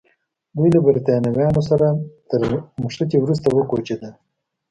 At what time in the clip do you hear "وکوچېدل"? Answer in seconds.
3.51-4.13